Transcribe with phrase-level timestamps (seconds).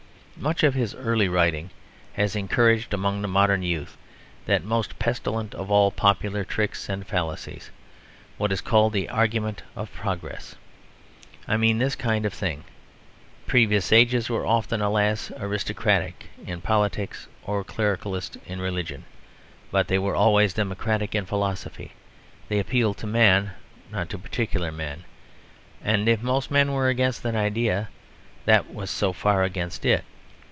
[0.37, 1.69] Much of his early writing
[2.13, 3.95] has encouraged among the modern youth
[4.47, 7.69] that most pestilent of all popular tricks and fallacies;
[8.39, 10.55] what is called the argument of progress.
[11.47, 12.63] I mean this kind of thing.
[13.45, 19.05] Previous ages were often, alas, aristocratic in politics or clericalist in religion;
[19.69, 21.91] but they were always democratic in philosophy;
[22.49, 23.51] they appealed to man,
[23.91, 25.03] not to particular men.
[25.83, 27.89] And if most men were against an idea,
[28.45, 30.03] that was so far against it.